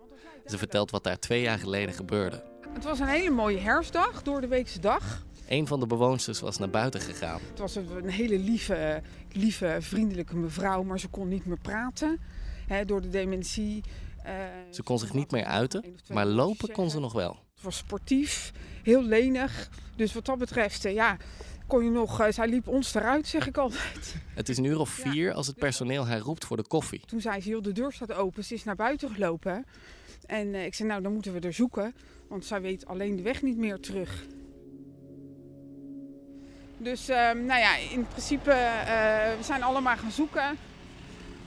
Ze 0.46 0.58
vertelt 0.58 0.90
wat 0.90 1.04
daar 1.04 1.18
twee 1.18 1.42
jaar 1.42 1.58
geleden 1.58 1.94
gebeurde. 1.94 2.44
Het 2.72 2.84
was 2.84 3.00
een 3.00 3.06
hele 3.06 3.30
mooie 3.30 3.58
herfstdag, 3.58 4.22
door 4.22 4.40
de 4.40 4.46
weekse 4.48 4.80
dag. 4.80 5.26
Een 5.48 5.66
van 5.66 5.80
de 5.80 5.86
bewoonsters 5.86 6.40
was 6.40 6.58
naar 6.58 6.70
buiten 6.70 7.00
gegaan. 7.00 7.40
Het 7.48 7.58
was 7.58 7.74
een, 7.74 8.08
hele 8.08 8.38
lieve, 8.38 9.02
lieve, 9.32 9.76
vriendelijke 9.80 10.36
mevrouw, 10.36 10.82
maar 10.82 11.00
ze 11.00 11.08
kon 11.08 11.28
niet 11.28 11.46
meer 11.46 11.60
praten. 11.62 12.20
Hè, 12.66 12.84
door 12.84 13.00
de 13.00 13.08
dementie. 13.08 13.82
Eh, 14.22 14.34
Ze 14.70 14.82
kon 14.82 14.98
zich 14.98 15.12
niet 15.14 15.30
meer 15.30 15.44
uiten, 15.44 15.84
maar 16.08 16.26
lopen 16.26 16.72
kon 16.72 16.90
ze 16.90 17.00
nog 17.00 17.12
wel. 17.12 17.48
Het 17.60 17.68
was 17.68 17.78
sportief, 17.78 18.52
heel 18.82 19.02
lenig. 19.02 19.68
Dus 19.96 20.12
wat 20.12 20.24
dat 20.24 20.38
betreft, 20.38 20.84
eh, 20.84 20.94
ja, 20.94 21.16
kon 21.66 21.84
je 21.84 21.90
nog... 21.90 22.20
eh, 22.20 22.32
zij 22.32 22.48
liep 22.48 22.68
ons 22.68 22.94
eruit, 22.94 23.26
zeg 23.26 23.46
ik 23.46 23.56
altijd. 23.56 24.14
Het 24.34 24.48
is 24.48 24.58
een 24.58 24.64
uur 24.64 24.78
of 24.78 24.88
vier 24.88 25.32
als 25.32 25.46
het 25.46 25.56
personeel 25.56 26.06
haar 26.06 26.18
roept 26.18 26.44
voor 26.44 26.56
de 26.56 26.66
koffie. 26.66 27.00
Toen 27.06 27.20
zei 27.20 27.40
ze, 27.40 27.48
joh, 27.48 27.62
de 27.62 27.72
deur 27.72 27.92
staat 27.92 28.12
open. 28.12 28.44
Ze 28.44 28.54
is 28.54 28.64
naar 28.64 28.76
buiten 28.76 29.10
gelopen. 29.10 29.66
En 30.26 30.54
eh, 30.54 30.64
ik 30.64 30.74
zei, 30.74 30.88
nou, 30.88 31.02
dan 31.02 31.12
moeten 31.12 31.32
we 31.32 31.40
er 31.40 31.52
zoeken. 31.52 31.94
Want 32.28 32.44
zij 32.44 32.60
weet 32.60 32.86
alleen 32.86 33.16
de 33.16 33.22
weg 33.22 33.42
niet 33.42 33.56
meer 33.56 33.80
terug. 33.80 34.24
Dus, 36.78 37.08
ehm, 37.08 37.44
nou 37.44 37.60
ja, 37.60 37.76
in 37.76 38.06
principe, 38.06 38.50
we 39.38 39.44
zijn 39.44 39.62
allemaal 39.62 39.96
gaan 39.96 40.10
zoeken. 40.10 40.56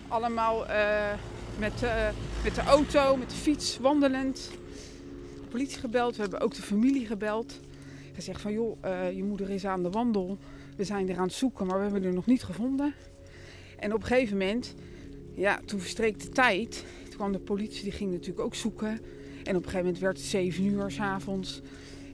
Allemaal 0.08 0.66
met, 1.58 1.82
met 2.44 2.56
de 2.56 2.62
auto, 2.62 3.16
met 3.16 3.30
de 3.30 3.36
fiets, 3.36 3.78
wandelend. 3.78 4.50
Politie 5.54 5.80
gebeld, 5.80 6.16
we 6.16 6.22
hebben 6.22 6.40
ook 6.40 6.54
de 6.54 6.62
familie 6.62 7.06
gebeld. 7.06 7.60
Gezegd 8.14 8.42
van, 8.42 8.54
joh, 8.54 8.78
eh, 8.82 9.12
je 9.12 9.24
moeder 9.24 9.50
is 9.50 9.66
aan 9.66 9.84
de 9.84 9.90
wandel. 9.90 10.38
We 10.78 10.84
zijn 10.84 11.10
er 11.10 11.18
aan 11.18 11.24
het 11.24 11.34
zoeken, 11.34 11.68
maar 11.68 11.78
we 11.78 11.84
hebben 11.84 12.04
haar 12.04 12.14
nog 12.14 12.26
niet 12.26 12.44
gevonden. 12.44 12.94
En 13.80 13.94
op 13.94 14.02
een 14.02 14.08
gegeven 14.08 14.38
moment, 14.38 14.74
ja, 15.36 15.60
toen 15.66 15.80
verstreek 15.80 16.20
de 16.20 16.30
tijd. 16.30 16.86
Toen 17.04 17.16
kwam 17.16 17.32
de 17.32 17.40
politie, 17.40 17.84
die 17.84 17.92
ging 17.92 18.12
natuurlijk 18.12 18.46
ook 18.46 18.56
zoeken. 18.56 18.90
En 18.90 18.98
op 19.38 19.46
een 19.46 19.54
gegeven 19.54 19.78
moment 19.78 20.00
werd 20.00 20.18
het 20.18 20.26
zeven 20.26 20.64
uur 20.64 20.92
s'avonds. 20.92 21.62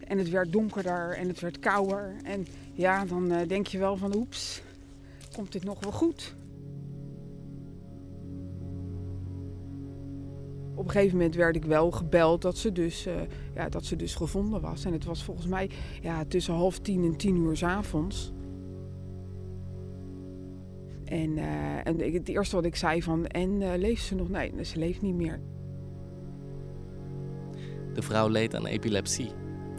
En 0.07 0.17
het 0.17 0.29
werd 0.29 0.51
donkerder 0.51 1.15
en 1.15 1.27
het 1.27 1.39
werd 1.39 1.59
kouder. 1.59 2.15
En 2.23 2.47
ja, 2.73 3.05
dan 3.05 3.31
eh, 3.31 3.47
denk 3.47 3.67
je 3.67 3.77
wel 3.77 3.97
van, 3.97 4.15
oeps, 4.15 4.61
komt 5.35 5.51
dit 5.51 5.63
nog 5.63 5.79
wel 5.79 5.91
goed? 5.91 6.35
Op 10.79 10.85
een 10.85 10.91
gegeven 10.91 11.17
moment 11.17 11.35
werd 11.35 11.55
ik 11.55 11.65
wel 11.65 11.91
gebeld 11.91 12.41
dat 12.41 12.57
ze 12.57 12.71
dus, 12.71 13.05
eh, 13.05 13.13
ja, 13.55 13.69
dat 13.69 13.85
ze 13.85 13.95
dus 13.95 14.15
gevonden 14.15 14.61
was. 14.61 14.85
En 14.85 14.93
het 14.93 15.05
was 15.05 15.23
volgens 15.23 15.47
mij 15.47 15.69
ja, 16.01 16.25
tussen 16.25 16.53
half 16.53 16.79
tien 16.79 17.03
en 17.03 17.15
tien 17.15 17.35
uur 17.35 17.57
s'avonds. 17.57 18.31
En, 21.05 21.37
eh, 21.37 21.87
en 21.87 22.13
het 22.13 22.27
eerste 22.29 22.55
wat 22.55 22.65
ik 22.65 22.75
zei 22.75 23.03
van, 23.03 23.27
en 23.27 23.61
eh, 23.61 23.77
leeft 23.77 24.03
ze 24.03 24.15
nog? 24.15 24.29
Nee, 24.29 24.51
ze 24.61 24.77
leeft 24.77 25.01
niet 25.01 25.15
meer. 25.15 25.39
De 27.93 28.01
vrouw 28.01 28.27
leed 28.27 28.55
aan 28.55 28.65
epilepsie. 28.65 29.31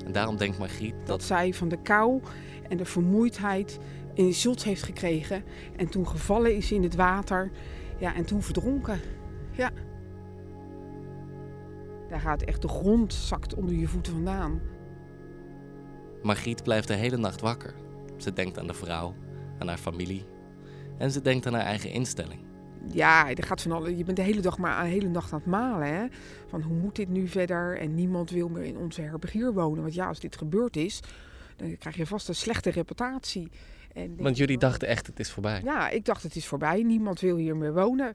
En 0.07 0.13
daarom 0.13 0.37
denkt 0.37 0.59
Margriet 0.59 0.95
Dat 0.99 1.07
dat 1.07 1.23
zij 1.23 1.55
van 1.55 1.69
de 1.69 1.83
kou 1.83 2.21
en 2.69 2.77
de 2.77 2.85
vermoeidheid 2.85 3.79
een 4.15 4.33
shots 4.33 4.65
heeft 4.65 4.83
gekregen. 4.83 5.43
En 5.77 5.89
toen 5.89 6.09
gevallen 6.09 6.57
is 6.57 6.73
in 6.73 6.83
het 6.83 6.95
water. 6.95 7.51
Ja, 7.99 8.15
en 8.15 8.25
toen 8.25 8.43
verdronken. 8.43 9.01
Ja. 9.53 9.71
Daar 12.11 12.21
gaat 12.21 12.43
echt 12.43 12.63
de 12.63 12.69
grond 12.69 13.15
zakt 13.15 13.55
onder 13.55 13.75
je 13.75 13.89
voeten 13.89 14.13
vandaan. 14.13 14.61
Margriet 16.23 16.63
blijft 16.63 16.89
de 16.89 16.95
hele 16.95 17.17
nacht 17.17 17.41
wakker. 17.41 17.75
Ze 18.17 18.33
denkt 18.33 18.59
aan 18.59 18.67
de 18.67 18.75
vrouw, 18.75 19.15
aan 19.59 19.69
haar 19.69 19.79
familie 19.79 20.25
en 20.99 21.11
ze 21.11 21.21
denkt 21.21 21.47
aan 21.47 21.55
haar 21.55 21.65
eigen 21.65 21.91
instelling. 21.91 22.41
Ja, 22.93 23.31
er 23.31 23.45
gaat 23.45 23.63
van 23.63 23.73
alle, 23.73 23.97
je 23.97 24.05
bent 24.05 24.17
de 24.17 24.23
hele 24.23 24.41
dag 24.41 24.59
maar 24.59 24.83
de 24.83 24.89
hele 24.89 25.09
nacht 25.09 25.33
aan 25.33 25.39
het 25.39 25.49
malen. 25.49 25.95
Hè? 25.95 26.07
Van 26.47 26.63
hoe 26.63 26.77
moet 26.77 26.97
dit 26.97 27.09
nu 27.09 27.29
verder? 27.29 27.79
En 27.79 27.95
niemand 27.95 28.31
wil 28.31 28.49
meer 28.49 28.65
in 28.65 28.77
onze 28.77 29.03
herbergier 29.03 29.53
wonen. 29.53 29.83
Want 29.83 29.95
ja, 29.95 30.07
als 30.07 30.21
dit 30.21 30.37
gebeurd 30.37 30.77
is, 30.77 31.01
dan 31.57 31.77
krijg 31.79 31.97
je 31.97 32.07
vast 32.07 32.29
een 32.29 32.35
slechte 32.35 32.71
reputatie. 32.71 33.51
En 33.95 34.17
Want 34.17 34.37
jullie 34.37 34.59
dachten 34.59 34.89
echt, 34.89 35.07
het 35.07 35.21
is 35.21 35.31
voorbij. 35.31 35.61
ja, 35.65 35.89
ik 35.91 36.05
dacht 36.05 36.23
het 36.23 36.37
is 36.37 36.47
voorbij. 36.47 36.83
Niemand 36.83 37.21
wil 37.21 37.37
hier 37.37 37.57
meer 37.57 37.75
wonen. 37.75 38.15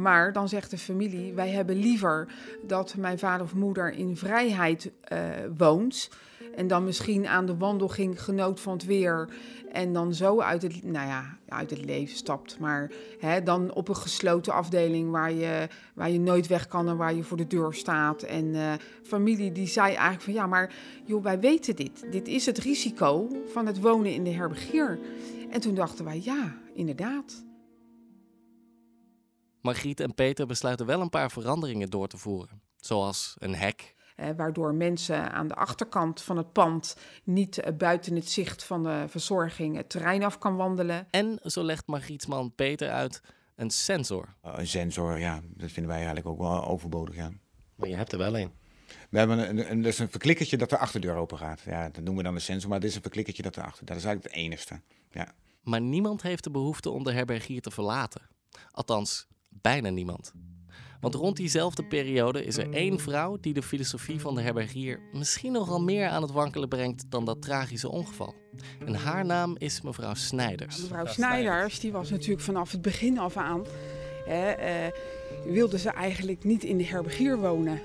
Maar 0.00 0.32
dan 0.32 0.48
zegt 0.48 0.70
de 0.70 0.78
familie, 0.78 1.32
wij 1.32 1.50
hebben 1.50 1.76
liever 1.76 2.28
dat 2.62 2.94
mijn 2.96 3.18
vader 3.18 3.46
of 3.46 3.54
moeder 3.54 3.92
in 3.92 4.16
vrijheid 4.16 4.90
eh, 5.00 5.18
woont. 5.56 6.10
En 6.56 6.66
dan 6.66 6.84
misschien 6.84 7.26
aan 7.26 7.46
de 7.46 7.56
wandelgang 7.56 8.22
genoot 8.22 8.60
van 8.60 8.72
het 8.72 8.84
weer. 8.84 9.28
En 9.72 9.92
dan 9.92 10.14
zo 10.14 10.40
uit 10.40 10.62
het, 10.62 10.82
nou 10.82 11.08
ja, 11.08 11.38
uit 11.48 11.70
het 11.70 11.84
leven 11.84 12.16
stapt. 12.16 12.58
Maar 12.58 12.90
hè, 13.18 13.42
dan 13.42 13.74
op 13.74 13.88
een 13.88 13.96
gesloten 13.96 14.52
afdeling 14.52 15.10
waar 15.10 15.32
je, 15.32 15.68
waar 15.94 16.10
je 16.10 16.20
nooit 16.20 16.46
weg 16.46 16.66
kan 16.66 16.88
en 16.88 16.96
waar 16.96 17.14
je 17.14 17.22
voor 17.22 17.36
de 17.36 17.46
deur 17.46 17.74
staat. 17.74 18.22
En 18.22 18.54
eh, 18.54 18.72
familie 19.02 19.52
die 19.52 19.66
zei 19.66 19.86
eigenlijk 19.86 20.22
van 20.22 20.32
ja, 20.32 20.46
maar 20.46 20.72
joh, 21.04 21.22
wij 21.22 21.40
weten 21.40 21.76
dit. 21.76 22.06
Dit 22.10 22.28
is 22.28 22.46
het 22.46 22.58
risico 22.58 23.28
van 23.46 23.66
het 23.66 23.80
wonen 23.80 24.12
in 24.12 24.24
de 24.24 24.32
herbergier. 24.32 24.98
En 25.50 25.60
toen 25.60 25.74
dachten 25.74 26.04
wij 26.04 26.20
ja, 26.24 26.56
inderdaad. 26.74 27.45
Margriet 29.66 30.00
en 30.00 30.14
Peter 30.14 30.46
besluiten 30.46 30.86
wel 30.86 31.00
een 31.00 31.10
paar 31.10 31.30
veranderingen 31.30 31.90
door 31.90 32.08
te 32.08 32.16
voeren. 32.16 32.60
Zoals 32.76 33.34
een 33.38 33.54
hek, 33.54 33.94
Eh, 34.16 34.28
waardoor 34.36 34.74
mensen 34.74 35.32
aan 35.32 35.48
de 35.48 35.54
achterkant 35.54 36.22
van 36.22 36.36
het 36.36 36.52
pand 36.52 36.96
niet 37.24 37.58
eh, 37.58 37.72
buiten 37.72 38.14
het 38.14 38.30
zicht 38.30 38.64
van 38.64 38.82
de 38.82 39.04
verzorging 39.08 39.76
het 39.76 39.88
terrein 39.88 40.22
af 40.24 40.38
kan 40.38 40.56
wandelen. 40.56 41.06
En, 41.10 41.38
zo 41.42 41.62
legt 41.64 41.86
Margriets 41.86 42.26
man 42.26 42.54
Peter 42.54 42.90
uit, 42.90 43.22
een 43.56 43.70
sensor. 43.70 44.34
Een 44.42 44.66
sensor, 44.66 45.18
ja, 45.18 45.40
dat 45.44 45.70
vinden 45.70 45.86
wij 45.86 45.96
eigenlijk 45.96 46.26
ook 46.26 46.38
wel 46.38 46.64
overbodig, 46.64 47.14
ja. 47.14 47.30
Maar 47.74 47.88
je 47.88 47.96
hebt 47.96 48.12
er 48.12 48.18
wel 48.18 48.38
een. 48.38 48.50
We 49.10 49.18
hebben 49.18 49.48
een, 49.48 49.70
een, 49.70 49.84
is 49.84 49.98
een 49.98 50.10
verklikkertje 50.10 50.56
dat 50.56 50.70
de 50.70 50.78
achterdeur 50.78 51.14
open 51.14 51.38
gaat. 51.38 51.60
Ja, 51.60 51.82
dat 51.84 52.04
noemen 52.04 52.16
we 52.16 52.22
dan 52.22 52.34
een 52.34 52.40
sensor, 52.40 52.70
maar 52.70 52.80
dit 52.80 52.90
is 52.90 52.96
een 52.96 53.02
verklikkertje 53.02 53.42
dat 53.42 53.56
erachter. 53.56 53.86
Dat 53.86 53.96
is 53.96 54.04
eigenlijk 54.04 54.34
het 54.34 54.44
enigste. 54.44 54.80
Ja. 55.10 55.32
Maar 55.62 55.80
niemand 55.80 56.22
heeft 56.22 56.44
de 56.44 56.50
behoefte 56.50 56.90
om 56.90 57.04
de 57.04 57.12
herbergier 57.12 57.60
te 57.60 57.70
verlaten. 57.70 58.22
Althans, 58.70 59.26
bijna 59.60 59.88
niemand. 59.88 60.32
Want 61.00 61.14
rond 61.14 61.36
diezelfde 61.36 61.84
periode 61.84 62.44
is 62.44 62.56
er 62.56 62.72
één 62.72 62.98
vrouw 62.98 63.36
die 63.40 63.54
de 63.54 63.62
filosofie 63.62 64.20
van 64.20 64.34
de 64.34 64.40
herbergier 64.40 65.00
misschien 65.12 65.52
nogal 65.52 65.80
meer 65.80 66.08
aan 66.08 66.22
het 66.22 66.30
wankelen 66.30 66.68
brengt 66.68 67.04
dan 67.08 67.24
dat 67.24 67.42
tragische 67.42 67.90
ongeval. 67.90 68.34
En 68.86 68.94
haar 68.94 69.24
naam 69.24 69.54
is 69.58 69.80
mevrouw 69.80 70.14
Snijders. 70.14 70.80
Mevrouw 70.80 71.06
Snijders, 71.06 71.80
die 71.80 71.92
was 71.92 72.10
natuurlijk 72.10 72.40
vanaf 72.40 72.72
het 72.72 72.82
begin 72.82 73.18
af 73.18 73.36
aan, 73.36 73.64
hè, 74.26 74.50
eh, 74.50 74.92
wilde 75.44 75.78
ze 75.78 75.90
eigenlijk 75.90 76.44
niet 76.44 76.64
in 76.64 76.76
de 76.78 76.84
herbergier 76.84 77.38
wonen. 77.38 77.80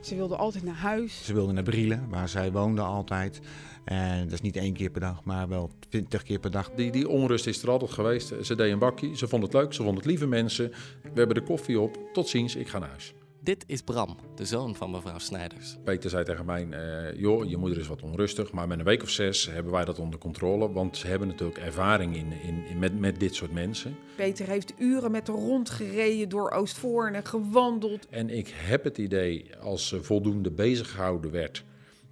Ze 0.00 0.14
wilde 0.14 0.36
altijd 0.36 0.64
naar 0.64 0.74
huis. 0.74 1.24
Ze 1.24 1.32
wilden 1.32 1.54
naar 1.54 1.64
Brielen, 1.64 2.06
waar 2.08 2.28
zij 2.28 2.52
woonde 2.52 2.82
altijd. 2.82 3.40
En 3.84 4.24
dat 4.24 4.32
is 4.32 4.40
niet 4.40 4.56
één 4.56 4.72
keer 4.72 4.90
per 4.90 5.00
dag, 5.00 5.24
maar 5.24 5.48
wel 5.48 5.70
twintig 5.88 6.22
keer 6.22 6.38
per 6.38 6.50
dag. 6.50 6.70
Die, 6.70 6.90
die 6.90 7.08
onrust 7.08 7.46
is 7.46 7.62
er 7.62 7.70
altijd 7.70 7.90
geweest. 7.90 8.34
Ze 8.42 8.54
deed 8.54 8.72
een 8.72 8.78
bakje, 8.78 9.16
ze 9.16 9.28
vond 9.28 9.42
het 9.42 9.52
leuk, 9.52 9.72
ze 9.72 9.82
vond 9.82 9.96
het 9.96 10.06
lieve 10.06 10.26
mensen. 10.26 10.70
We 11.02 11.10
hebben 11.14 11.34
de 11.34 11.42
koffie 11.42 11.80
op. 11.80 11.98
Tot 12.12 12.28
ziens, 12.28 12.56
ik 12.56 12.68
ga 12.68 12.78
naar 12.78 12.88
huis. 12.88 13.14
Dit 13.44 13.64
is 13.66 13.82
Bram, 13.82 14.16
de 14.34 14.44
zoon 14.44 14.74
van 14.74 14.90
mevrouw 14.90 15.18
Snijders. 15.18 15.76
Peter 15.84 16.10
zei 16.10 16.24
tegen 16.24 16.44
mij, 16.44 16.68
eh, 16.70 17.20
joh, 17.20 17.48
je 17.48 17.56
moeder 17.56 17.78
is 17.78 17.86
wat 17.86 18.02
onrustig. 18.02 18.52
Maar 18.52 18.68
met 18.68 18.78
een 18.78 18.84
week 18.84 19.02
of 19.02 19.10
zes 19.10 19.46
hebben 19.46 19.72
wij 19.72 19.84
dat 19.84 19.98
onder 19.98 20.18
controle. 20.18 20.72
Want 20.72 20.96
ze 20.96 21.06
hebben 21.06 21.28
natuurlijk 21.28 21.58
ervaring 21.58 22.16
in, 22.16 22.32
in, 22.42 22.66
in 22.66 22.78
met, 22.78 22.98
met 22.98 23.20
dit 23.20 23.34
soort 23.34 23.52
mensen. 23.52 23.96
Peter 24.16 24.46
heeft 24.46 24.72
uren 24.78 25.10
met 25.10 25.26
haar 25.26 25.36
rondgereden 25.36 26.28
door 26.28 26.50
Oostvoorne, 26.50 27.20
gewandeld. 27.24 28.06
En 28.10 28.30
ik 28.30 28.52
heb 28.54 28.84
het 28.84 28.98
idee, 28.98 29.56
als 29.60 29.88
ze 29.88 30.02
voldoende 30.02 30.50
bezig 30.50 30.90
gehouden 30.90 31.30
werd, 31.30 31.64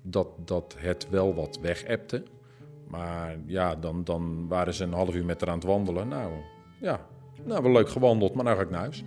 dat, 0.03 0.29
dat 0.45 0.75
het 0.79 1.09
wel 1.11 1.35
wat 1.35 1.59
wegepte. 1.61 2.23
Maar 2.89 3.37
ja, 3.47 3.77
dan, 3.77 4.05
dan 4.05 4.49
waren 4.49 4.75
ze 4.75 4.85
een 4.85 4.93
half 4.93 5.15
uur 5.15 5.25
met 5.25 5.41
haar 5.41 5.51
aan 5.51 5.59
het 5.59 5.67
wandelen. 5.67 6.09
Nou, 6.09 6.33
ja, 6.81 7.07
nou, 7.45 7.63
wel 7.63 7.73
leuk 7.73 7.89
gewandeld, 7.89 8.35
maar 8.35 8.45
nou 8.45 8.57
ga 8.57 8.63
ik 8.63 8.71
naar 8.71 8.81
huis. 8.81 9.05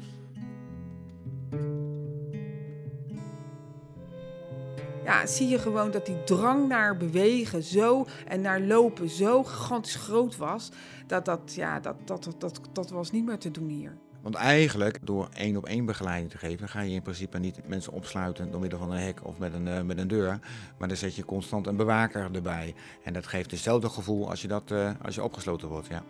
Ja, 5.04 5.26
zie 5.26 5.48
je 5.48 5.60
gewoon 5.60 5.92
dat 5.92 6.06
die 6.06 6.24
drang 6.24 6.68
naar 6.68 6.98
bewegen 6.98 7.64
zo 7.64 8.06
en 8.28 8.42
naar 8.42 8.62
lopen 8.62 9.10
zo 9.10 9.44
gigantisch 9.44 9.96
groot 9.96 10.38
was. 10.38 10.72
Dat 11.08 11.26
dat, 11.26 11.54
ja, 11.56 11.80
dat, 11.80 11.96
dat, 12.06 12.24
dat, 12.24 12.42
dat, 12.42 12.60
dat 12.74 12.90
was 12.90 13.12
niet 13.12 13.26
meer 13.26 13.38
te 13.38 13.52
doen 13.52 13.68
hier. 13.68 13.98
Want 14.24 14.36
eigenlijk, 14.36 15.00
door 15.02 15.30
één 15.34 15.58
op 15.58 15.66
één 15.66 15.86
begeleiding 15.86 16.32
te 16.32 16.38
geven, 16.38 16.70
ga 16.70 16.82
je 16.82 16.94
in 16.94 17.02
principe 17.02 17.40
niet 17.40 17.68
mensen 17.68 17.94
opsluiten 17.94 18.52
door 18.52 18.60
middel 18.60 18.80
van 18.80 18.92
een 18.92 19.00
hek 19.00 19.26
of 19.26 19.38
met 19.38 19.54
een, 19.54 19.68
eh, 19.68 19.82
met 19.82 19.98
een 19.98 20.08
deur. 20.08 20.40
Maar 20.78 20.88
dan 20.88 20.98
zet 20.98 21.16
je 21.16 21.26
constant 21.26 21.68
een 21.68 21.76
bewaker 21.76 22.30
erbij. 22.34 22.74
En 23.04 23.14
dat 23.14 23.28
geeft 23.28 23.52
hetzelfde 23.52 23.90
gevoel 23.90 24.30
als 24.30 24.42
je, 24.42 24.48
dat, 24.48 24.72
eh, 24.72 24.92
als 25.02 25.16
je 25.16 25.24
opgesloten 25.24 25.68
wordt. 25.68 25.88
Ja. 25.88 26.04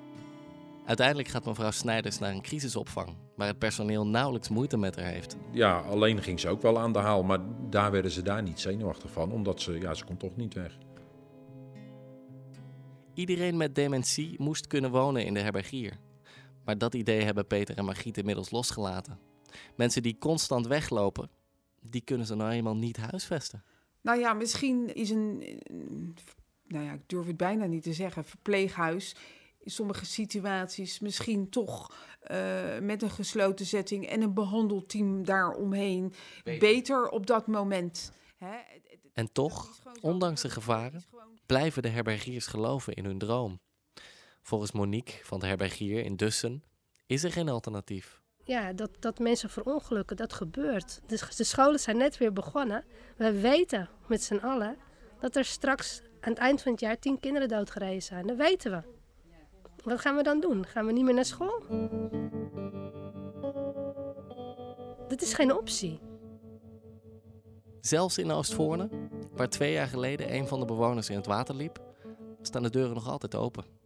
Uiteindelijk 0.85 1.27
gaat 1.27 1.45
mevrouw 1.45 1.71
Snijders 1.71 2.19
naar 2.19 2.31
een 2.31 2.41
crisisopvang, 2.41 3.15
waar 3.35 3.47
het 3.47 3.57
personeel 3.57 4.07
nauwelijks 4.07 4.49
moeite 4.49 4.77
met 4.77 4.95
haar 4.95 5.05
heeft. 5.05 5.35
Ja, 5.51 5.77
alleen 5.77 6.21
ging 6.21 6.39
ze 6.39 6.49
ook 6.49 6.61
wel 6.61 6.79
aan 6.79 6.93
de 6.93 6.99
haal, 6.99 7.23
maar 7.23 7.39
daar 7.69 7.91
werden 7.91 8.11
ze 8.11 8.21
daar 8.21 8.41
niet 8.41 8.59
zenuwachtig 8.59 9.11
van, 9.11 9.31
omdat 9.31 9.61
ze, 9.61 9.79
ja, 9.79 9.93
ze 9.93 10.05
kon 10.05 10.17
toch 10.17 10.35
niet 10.35 10.53
weg. 10.53 10.77
Iedereen 13.13 13.57
met 13.57 13.75
dementie 13.75 14.35
moest 14.37 14.67
kunnen 14.67 14.91
wonen 14.91 15.25
in 15.25 15.33
de 15.33 15.39
herbergier. 15.39 15.99
Maar 16.65 16.77
dat 16.77 16.93
idee 16.93 17.21
hebben 17.21 17.47
Peter 17.47 17.77
en 17.77 17.85
Margriet 17.85 18.17
inmiddels 18.17 18.51
losgelaten. 18.51 19.19
Mensen 19.75 20.01
die 20.01 20.17
constant 20.17 20.67
weglopen, 20.67 21.29
die 21.81 22.01
kunnen 22.01 22.25
ze 22.25 22.35
nou 22.35 22.51
eenmaal 22.51 22.75
niet 22.75 22.97
huisvesten. 22.97 23.63
Nou 24.01 24.19
ja, 24.19 24.33
misschien 24.33 24.95
is 24.95 25.09
een, 25.09 25.59
nou 26.67 26.85
ja, 26.85 26.93
ik 26.93 27.09
durf 27.09 27.27
het 27.27 27.37
bijna 27.37 27.65
niet 27.65 27.83
te 27.83 27.93
zeggen, 27.93 28.25
verpleeghuis 28.25 29.15
in 29.63 29.71
sommige 29.71 30.05
situaties 30.05 30.99
misschien 30.99 31.49
toch 31.49 31.95
eh, 32.21 32.79
met 32.81 33.01
een 33.01 33.09
gesloten 33.09 33.65
setting 33.65 34.07
en 34.07 34.21
een 34.21 34.33
behandelteam 34.33 35.25
daaromheen 35.25 36.13
beter, 36.43 36.59
beter 36.59 37.09
op 37.09 37.27
dat 37.27 37.47
moment. 37.47 38.11
Hè? 38.37 38.55
En 39.13 39.31
toch, 39.31 39.81
ondanks 40.01 40.41
de 40.41 40.49
gevaren, 40.49 41.03
blijven 41.45 41.81
de 41.81 41.89
herbergiers 41.89 42.47
geloven 42.47 42.93
in 42.93 43.05
hun 43.05 43.17
droom. 43.17 43.59
Volgens 44.43 44.71
Monique 44.71 45.25
van 45.25 45.39
de 45.39 45.45
herbergier 45.45 46.03
in 46.03 46.15
Dussen 46.15 46.63
is 47.05 47.23
er 47.23 47.31
geen 47.31 47.49
alternatief. 47.49 48.21
Ja, 48.43 48.73
dat, 48.73 48.89
dat 48.99 49.19
mensen 49.19 49.49
verongelukken, 49.49 50.17
dat 50.17 50.33
gebeurt. 50.33 51.01
Dus 51.07 51.35
de 51.35 51.43
scholen 51.43 51.79
zijn 51.79 51.97
net 51.97 52.17
weer 52.17 52.33
begonnen. 52.33 52.83
We 53.17 53.39
weten 53.39 53.89
met 54.07 54.23
z'n 54.23 54.35
allen 54.35 54.77
dat 55.19 55.35
er 55.35 55.45
straks 55.45 56.01
aan 56.19 56.31
het 56.31 56.37
eind 56.37 56.61
van 56.61 56.71
het 56.71 56.81
jaar 56.81 56.99
tien 56.99 57.19
kinderen 57.19 57.47
doodgereden 57.47 58.01
zijn. 58.01 58.27
Dat 58.27 58.37
weten 58.37 58.71
we. 58.71 58.81
Wat 59.83 59.99
gaan 59.99 60.15
we 60.15 60.23
dan 60.23 60.39
doen? 60.39 60.65
Gaan 60.65 60.85
we 60.85 60.91
niet 60.91 61.03
meer 61.03 61.13
naar 61.13 61.25
school? 61.25 61.63
Dat 65.07 65.21
is 65.21 65.33
geen 65.33 65.55
optie. 65.57 65.99
Zelfs 67.81 68.17
in 68.17 68.31
Oostvoorne, 68.31 68.89
waar 69.31 69.49
twee 69.49 69.71
jaar 69.71 69.87
geleden 69.87 70.33
een 70.33 70.47
van 70.47 70.59
de 70.59 70.65
bewoners 70.65 71.09
in 71.09 71.15
het 71.15 71.25
water 71.25 71.55
liep, 71.55 71.81
staan 72.41 72.63
de 72.63 72.69
deuren 72.69 72.93
nog 72.93 73.07
altijd 73.07 73.35
open. 73.35 73.82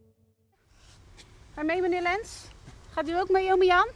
Ga 1.58 1.64
je 1.64 1.70
mee, 1.70 1.82
meneer 1.82 2.02
Lens? 2.02 2.48
Gaat 2.90 3.10
u 3.10 3.20
ook 3.20 3.30
mee, 3.30 3.54
ome 3.54 3.66
Jan? 3.66 3.88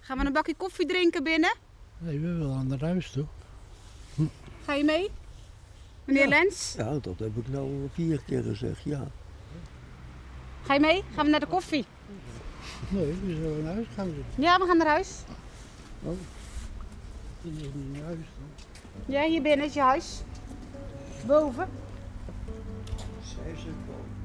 Gaan 0.00 0.18
we 0.18 0.24
een 0.24 0.32
bakje 0.32 0.54
koffie 0.56 0.86
drinken 0.86 1.22
binnen? 1.22 1.56
Nee, 1.98 2.18
we 2.18 2.26
willen 2.26 2.56
aan 2.56 2.66
naar 2.66 2.80
huis 2.80 3.10
toch? 3.10 3.28
Ga 4.64 4.74
je 4.74 4.84
mee? 4.84 5.10
Meneer 6.04 6.28
Lens? 6.28 6.74
Ja, 6.76 6.98
dat 6.98 7.18
heb 7.18 7.36
ik 7.36 7.48
nou 7.48 7.88
vier 7.92 8.22
keer 8.26 8.42
gezegd, 8.42 8.82
ja. 8.82 9.06
Ga 10.62 10.74
je 10.74 10.80
mee? 10.80 11.04
Gaan 11.14 11.24
we 11.24 11.30
naar 11.30 11.40
de 11.40 11.46
koffie? 11.46 11.84
Nee, 12.88 13.14
we 13.24 13.34
zullen 13.34 13.62
naar 13.64 13.74
huis 13.74 13.86
gaan. 13.94 14.12
Ja, 14.34 14.58
we 14.58 14.66
gaan 14.66 14.76
naar 14.76 14.86
huis. 14.86 15.22
Oh, 16.02 16.16
dan 17.42 17.52
is 17.52 17.62
niet 17.74 17.92
naar 17.92 18.04
huis 18.04 18.16
dan. 18.16 18.64
Ja, 19.14 19.22
hier 19.22 19.42
binnen 19.42 19.66
is 19.66 19.74
je 19.74 19.80
huis. 19.80 20.22
Boven. 21.26 21.68
Zij 23.22 23.54
zit 23.56 23.86
boven. 23.86 24.19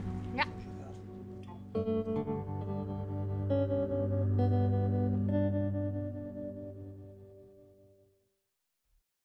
Thank 1.75 1.88
you. 1.89 2.25